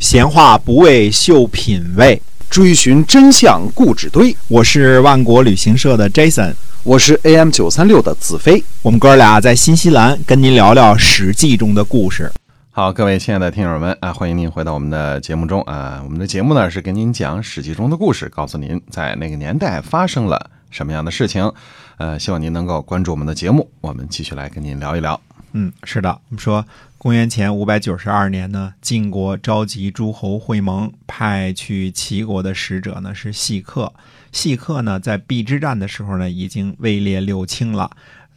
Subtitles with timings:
[0.00, 4.34] 闲话不为秀品味，追寻真相故纸堆。
[4.48, 8.64] 我是万国旅行社的 Jason，我是 AM 九三六的子飞。
[8.80, 12.32] 我们哥俩在新西兰跟您聊聊《史记》中的故事。
[12.70, 16.00] 好，各位亲爱的听友们啊，欢迎您回到我们的节目中啊。
[16.02, 21.52] 我们的节目呢是跟您讲《史记》中的故事，告诉您在那个年代发生了什么样的事情。
[21.98, 25.20] 呃，希望您能够关注我们的节目，我们继续来跟您聊一聊。
[25.52, 26.64] 嗯，是的，我们说
[27.02, 33.90] 公元前五百九十二年呢，晋国召集诸侯会盟，派去齐国的使者呢是细客。
[34.32, 37.90] 细客呢在邲之战的时候呢已经位列六卿了，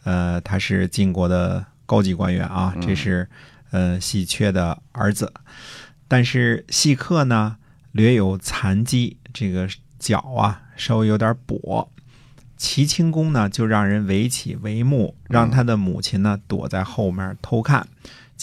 [0.06, 3.28] 呃，他是晋国的高级官员啊，这是
[3.72, 5.34] 呃细缺的儿子。
[6.08, 7.58] 但是细客呢
[7.92, 9.68] 略有残疾，这个
[10.00, 11.90] 脚啊稍微有点跛。
[12.56, 17.86] 齐清公呢，就让人围起帷幕，让他的母亲呢躲在后面偷看。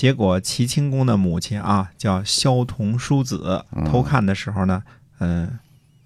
[0.01, 4.83] 结果齐清公的母亲啊，叫萧童叔子，偷看的时候呢，
[5.19, 5.59] 嗯，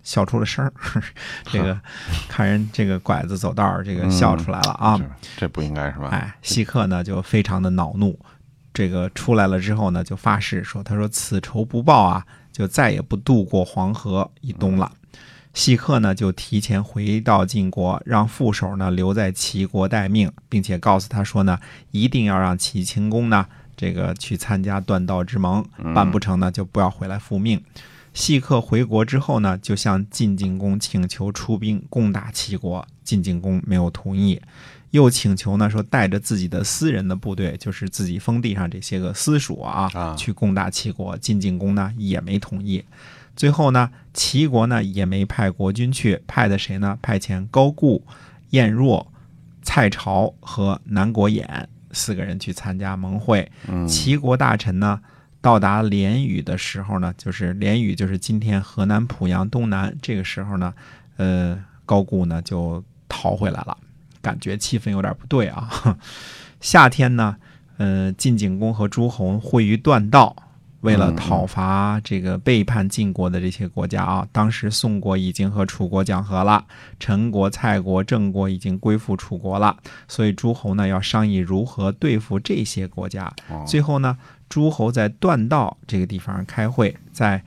[0.03, 0.73] 笑出了声儿。
[1.47, 1.81] 这个
[2.27, 5.01] 看人这个拐子走道儿这个笑出来了啊，
[5.36, 6.09] 这不应该是吧？
[6.09, 8.19] 哎，西克呢就非常的恼怒，
[8.73, 14.91] 这个出来了之后呢，就发誓说：“他说此仇不报啊，就再也不渡过黄河以东了。”
[15.55, 21.61] 细客呢就提前回到晋国，让副手呢留在齐国待命，并且告诉他说呢，
[21.92, 27.62] 一定要让齐清公呢这个去参加断道之盟，办不成呢就不要回来复命。
[28.12, 34.41] 细客回国之后呢，就向晋景公请求出兵攻打齐国，晋景公没有同意，
[34.92, 42.84] 又请求呢说带着自己的私人的部队，就是自己封地上这些个私属啊，去攻打齐国，晋景公呢也没同意。
[43.34, 46.97] 最后呢，齐国呢也没派国军去，派的谁呢？
[47.02, 48.06] 派遣高固、
[48.50, 49.12] 晏若、
[49.61, 53.50] 蔡朝和南国衍四个人去参加盟会。
[53.89, 55.00] 齐国大臣呢
[55.41, 59.97] 到达连雨的时候呢，就是连雨，就是今天河南濮阳东南。
[60.03, 60.75] 这个时候呢，
[61.17, 63.77] 呃，高固呢就逃回来了，
[64.20, 65.96] 感觉气氛有点不对啊。
[66.61, 67.36] 夏天呢，
[67.77, 70.35] 呃，晋景公和诸侯会于断道。
[70.84, 76.67] 为了讨伐这个背叛晋国的这些国家啊，当时宋国已经和楚国讲和了，
[77.00, 79.74] 陈国、蔡国、郑国已经归附楚国了，
[80.06, 83.33] 所以诸侯呢要商议如何对付这些国家。
[83.67, 84.18] 最后呢，
[84.50, 87.42] 诸侯在段道这个地方开会，在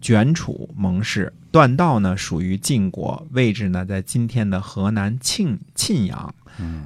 [0.00, 1.32] 卷楚盟誓。
[1.52, 6.34] 段道呢属于晋国，位置呢在今天的河南沁沁阳。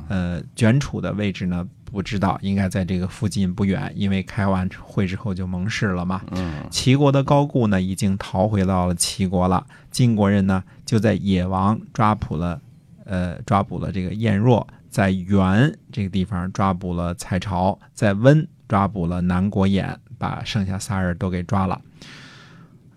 [0.09, 1.69] 呃，卷楚的位置呢？
[1.91, 6.23] 不知道，应该在这个附近不远，因为开完会之后就盟誓了嘛。
[6.31, 9.67] 嗯，齐国的高固呢，已经逃回到了齐国了。
[9.91, 12.61] 晋国人呢，就在野王抓捕了，
[13.05, 21.81] 呃，抓捕了这个晏若，在原这个地方抓捕了蔡朝，在温抓捕了南国衍，把剩下仨人都给抓了。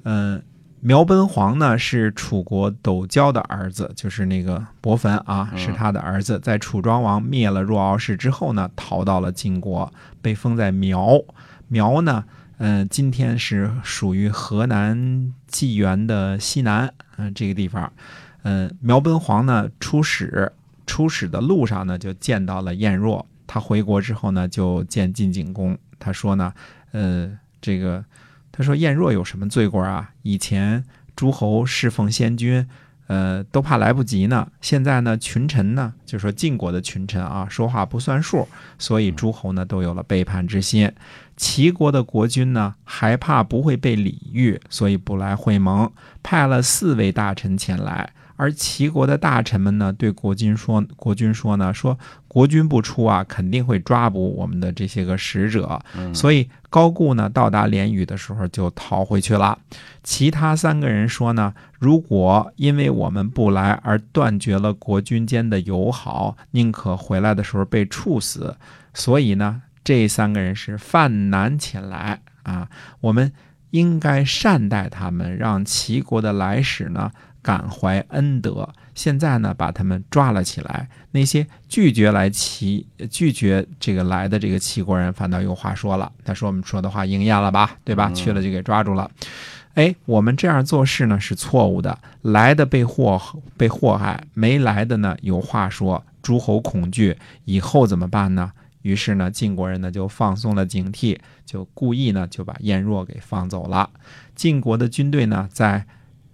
[0.03, 0.41] 嗯。
[0.84, 6.40] 苗奔黄呢是楚国斗椒的儿子，就是那个伯坟啊，是他的儿子。
[6.40, 9.94] 在楚庄王灭了若敖氏之后呢，逃到了晋国，
[10.24, 11.22] 被封在苗。
[11.68, 12.25] 苗呢，
[12.58, 17.94] 嗯，今天是属于河南济源的西南，嗯，这个地方。
[18.41, 20.52] 嗯，苗奔黄呢出使，
[20.88, 23.24] 出使的路上呢就见到了晏若。
[23.46, 26.52] 他回国之后呢就见晋景公，他说呢，
[26.91, 27.31] 呃，
[27.62, 28.03] 这个。
[28.52, 30.12] 他说：“晏若有什么罪过啊？
[30.24, 30.84] 以前
[31.16, 32.68] 诸侯侍奉先君，
[33.08, 34.48] 呃，都怕来不及呢。
[34.60, 38.48] 现在呢，群臣呢，就说晋国的群臣啊，说话不算数，
[38.78, 40.92] 所以诸侯呢都有了背叛之心。
[41.38, 45.92] 齐国的国君呢，还怕不会被礼遇，所以不来会盟，
[46.22, 51.96] 派了四位大臣前来。”而齐国的大臣们呢，对国君说：“国君说呢，说
[52.28, 55.79] 国君不出啊，肯定会抓捕我们的这些个使者。
[56.12, 59.59] 所以高固呢，到达连雨的时候就逃回去了。
[60.02, 68.58] 其他三个人说呢，如果因为我们不来而断绝了国君间的友好，宁可回来的时候被处死。
[68.96, 72.68] 所以呢，这三个人是犯难前来啊，
[73.02, 73.31] 我们
[73.69, 77.11] 应该善待他们，让齐国的来使呢。”
[77.41, 80.88] 感怀恩德，现在呢把他们抓了起来。
[81.11, 86.11] 那些拒绝来齐、拒绝这个来的这个齐国人，反倒有话说了。
[86.23, 87.78] 他说：“我们说的话应验了吧？
[87.84, 88.09] 对吧？
[88.11, 89.09] 去了就给抓住了。
[89.73, 91.97] 哎，我们这样做事呢是错误的。
[92.22, 93.22] 来的被祸
[93.58, 96.03] 被祸害，没来的呢有话说。
[96.22, 98.52] 诸侯恐惧，以后怎么办呢？
[98.84, 103.90] 于是呢，晋国人呢就放松了警惕，就故意呢就把燕若给放走了。
[104.35, 105.85] 晋国的军队呢在。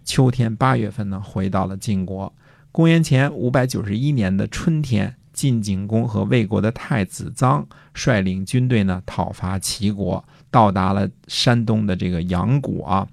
[0.07, 2.33] 秋天八月份呢，回到了晋国。
[2.71, 10.23] 公元前五百九十一年的春天，晋景公和魏国的太子臧率领军队呢，讨伐齐国。
[10.49, 13.05] 到达了山东的这个阳谷啊。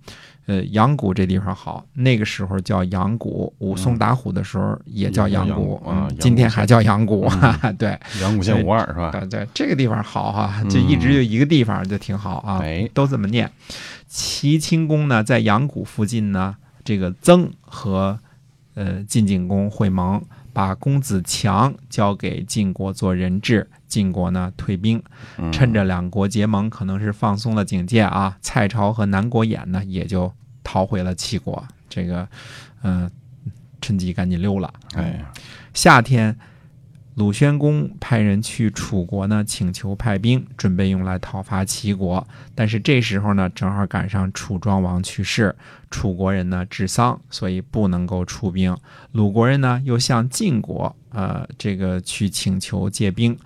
[0.46, 7.26] 呃，阳谷这地方好，那个时候叫阳谷，武松打虎的时候也叫阳谷，嗯今天还叫阳谷，
[7.78, 9.10] 对，阳谷县五二是吧？
[9.10, 13.50] 对对，这个地方好哈，就一直就一个地方就挺好啊，哎，都这么念。
[14.06, 16.54] 齐清公呢，在阳谷附近呢，
[16.84, 18.18] 这个曾和
[18.74, 20.22] 呃晋景公会盟，
[20.52, 25.02] 把公子强交给晋国做人质，晋国呢退兵，
[25.38, 25.50] 嗯。
[25.50, 30.32] 趁着两国结盟，可能是放松了警戒啊，蔡朝和南国衍呢也就
[30.62, 32.28] 逃回了齐国，这个
[32.82, 33.10] 嗯、呃
[33.80, 34.72] 趁机赶紧溜了。
[34.94, 35.24] 哎，
[35.74, 36.34] 夏天，
[37.14, 42.26] 鲁宣公派人去楚国呢，请求派兵，准备用来讨伐齐国。
[42.54, 45.54] 但是这时候呢，正好赶上楚庄王去世，
[45.90, 48.76] 楚国人呢治丧，所以不能够出兵。
[49.12, 53.36] 鲁国人呢又向晋国，呃，这个去请求借兵。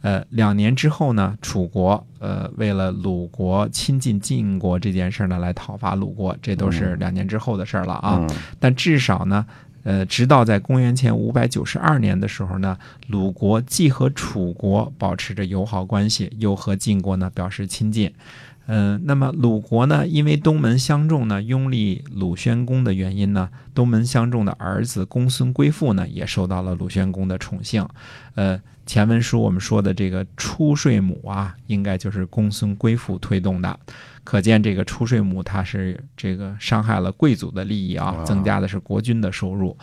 [0.00, 8.24] 呃，两年之后呢，楚国呃为了鲁国亲近晋国这件事呢，来讨伐鲁国，这都是两年之后的事了啊。
[8.60, 9.44] 但至少呢，
[9.84, 12.76] 呃，直到在公元前五百九十二年的时候呢，
[13.06, 18.12] 鲁国既和楚国保持着友好关系，又和晋国呢表示亲近。
[18.70, 27.88] 嗯、那么鲁国呢，因为东门相仲呢拥立鲁宣公的原因呢，东门相仲的儿子公孙归父呢，也受到了鲁宣公的宠幸。
[28.34, 33.80] 呃，前文书我们说的这个出税母啊，应该就是公孙归父推动的。
[34.22, 39.74] 可见这个出税母，它是这个伤害了贵族的利益啊啊，增加的是国君的收入。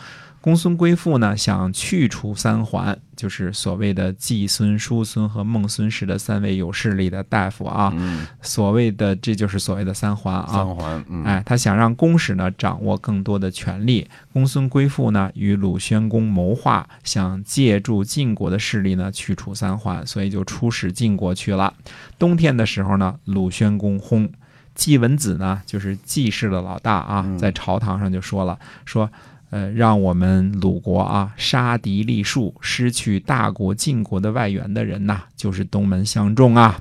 [0.45, 7.91] 公孙归父呢，想去除三桓，就是所谓的季孙、叔孙和孟孙氏的三位有势力的大夫啊。
[7.95, 10.45] 嗯，所谓的这就是所谓的三桓啊。
[10.47, 14.07] 三环，嗯，哎，他想让公使呢掌握更多的权力。
[14.31, 21.73] 公孙归父呢与鲁宣公谋划，想借助晋国的势力呢去除三桓，所以就出使晋国去了。
[22.19, 24.29] 冬天的时候呢，鲁宣公薨。
[24.75, 29.09] 季文子呢，就是季氏的老大啊，嗯在朝堂上就说了，说，
[29.49, 36.79] 呃，让我们鲁国啊杀敌立树，失去大国晋国的外援的人呐，就是东门相仲啊。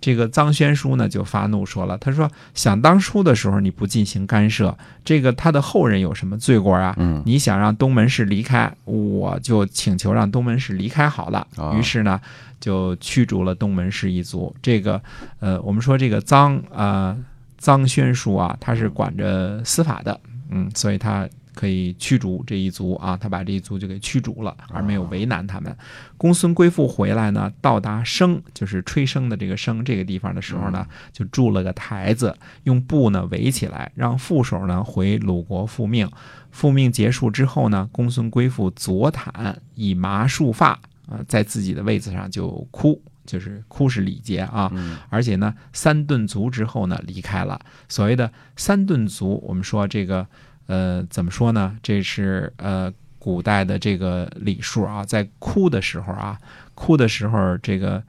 [0.00, 6.94] 这个臧宣书呢就发怒说了，他说：“想当初的时候你不进行干涉，这个他的后人有什么罪过啊？
[6.98, 11.46] 嗯，你想让东门氏离开，我就请求让东门氏离开好了。
[11.56, 12.20] 啊于是呢，
[12.60, 14.54] 就驱逐了东门氏一族。
[14.60, 15.00] 这个，
[15.40, 17.16] 呃，我们说这个臧啊、
[17.58, 20.20] 臧宣书啊，他是管着司法的，
[20.50, 25.74] 嗯，所以他可以驱逐这一族啊，他把这一族就给驱逐了，而没有为难他们。
[26.16, 36.10] 公孙归父回来呢，到达生，就是吹笙的这个笙这个地方的时候呢，就筑了个台子，用布呢围起来，让副手呢回鲁国复命。
[36.50, 40.70] 复命结束之后呢，公孙归父左袒，以麻束发，
[41.08, 44.70] 啊、在自己的位子上就哭，就是哭是礼节啊。
[44.72, 47.60] 嗯而且呢，三顿足之后呢，离开了。
[47.88, 50.24] 所谓的三顿足，我们说这个，
[50.66, 51.76] 呃，怎么说呢？
[51.82, 56.38] 这是呃古代的这个礼数啊，在哭的时候啊，
[56.74, 58.02] 哭的时候，这个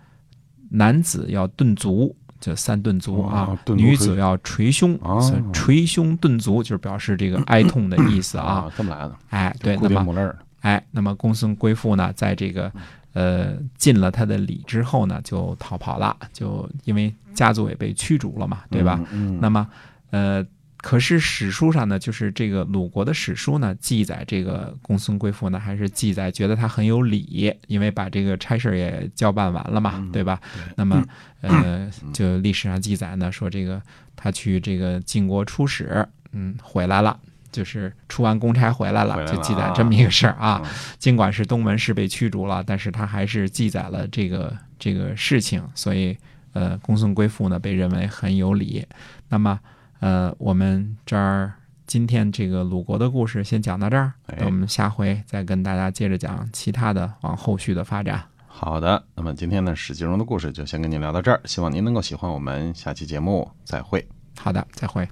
[0.70, 2.16] 男子要顿足。
[2.42, 5.20] 就三顿足啊哦，足女子要捶胸，哦
[5.52, 8.46] 捶胸顿足就是表示这个哀痛的意思啊。
[8.46, 12.72] 啊，这么来的，哎，对，那么哎，那么公孙归父呢，在这个
[13.14, 19.00] 呃尽了他的礼之后呢，就逃跑了，就因为家族也被驱逐了嘛，对吧？
[19.12, 19.38] 嗯？
[19.38, 19.68] 嗯，那么
[20.12, 20.46] 呃，
[20.86, 30.40] 可是史书上呢，就是这个鲁国的史书呢，记载这个公孙归父呢，还是记载觉得他很有理，因为把这个差事儿也交办完了嘛，嗯对吧？
[30.54, 31.04] 对那么
[31.42, 33.82] 呃，就历史上记载呢，说这个
[34.16, 37.20] 他去这个晋国出使，嗯，回来了。
[37.52, 40.62] 就是出完公差回来了，就记载这么一个事儿啊。
[40.64, 40.70] 嗯
[41.00, 46.16] 尽管是东门氏被驱逐了，但是他还是记载了这个这个事情，所以
[46.54, 48.86] 呃，公孙归父呢被认为很有理。
[49.30, 49.60] 那么
[50.00, 51.54] 呃，我们这儿
[51.88, 54.14] 今天这个鲁国的故事先讲到这儿，
[54.46, 58.24] 我们下回再跟大家接着讲其他的往后续的发展。
[58.48, 64.08] 好的，那么今天呢，史记中的故事就先跟您聊到这儿，希望您能够喜欢我们，下期节目再会。
[64.38, 65.08] 好的，再会。